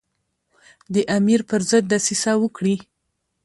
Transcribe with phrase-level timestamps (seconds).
[0.93, 2.75] د امیر پر ضد دسیسه وکړي.